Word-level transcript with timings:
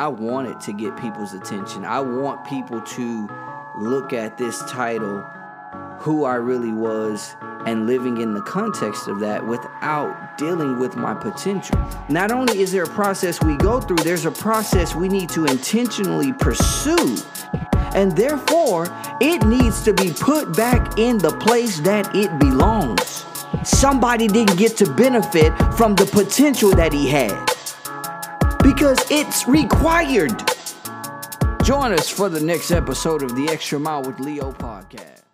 I 0.00 0.08
want 0.08 0.48
it 0.48 0.58
to 0.62 0.72
get 0.72 0.96
people's 0.96 1.34
attention. 1.34 1.84
I 1.84 2.00
want 2.00 2.42
people 2.46 2.80
to 2.80 3.28
look 3.76 4.14
at 4.14 4.38
this 4.38 4.58
title, 4.64 5.18
Who 5.98 6.24
I 6.24 6.36
Really 6.36 6.72
Was, 6.72 7.36
and 7.66 7.86
living 7.86 8.16
in 8.22 8.32
the 8.32 8.40
context 8.40 9.08
of 9.08 9.20
that 9.20 9.46
without 9.46 10.38
dealing 10.38 10.78
with 10.78 10.96
my 10.96 11.12
potential. 11.12 11.78
Not 12.08 12.32
only 12.32 12.62
is 12.62 12.72
there 12.72 12.84
a 12.84 12.88
process 12.88 13.42
we 13.42 13.58
go 13.58 13.78
through, 13.78 13.98
there's 13.98 14.24
a 14.24 14.30
process 14.30 14.94
we 14.94 15.06
need 15.06 15.28
to 15.28 15.44
intentionally 15.44 16.32
pursue. 16.32 17.18
And 17.92 18.16
therefore, 18.16 18.86
it 19.20 19.44
needs 19.44 19.82
to 19.82 19.92
be 19.92 20.14
put 20.14 20.56
back 20.56 20.98
in 20.98 21.18
the 21.18 21.36
place 21.40 21.78
that 21.80 22.16
it 22.16 22.38
belongs. 22.38 23.26
Somebody 23.64 24.28
didn't 24.28 24.56
get 24.56 24.78
to 24.78 24.90
benefit 24.94 25.52
from 25.76 25.94
the 25.94 26.06
potential 26.06 26.70
that 26.70 26.94
he 26.94 27.06
had 27.06 27.50
because 28.80 29.10
it's 29.10 29.46
required. 29.46 30.38
Join 31.64 31.92
us 31.92 32.08
for 32.08 32.30
the 32.30 32.40
next 32.42 32.70
episode 32.70 33.22
of 33.22 33.36
the 33.36 33.46
Extra 33.50 33.78
Mile 33.78 34.00
with 34.00 34.18
Leo 34.20 34.52
podcast. 34.52 35.29